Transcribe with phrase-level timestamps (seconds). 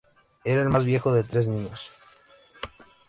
[0.43, 1.91] Era el más viejo de tres niños.